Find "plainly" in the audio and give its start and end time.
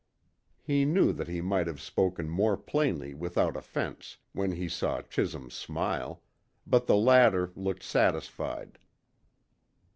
2.57-3.13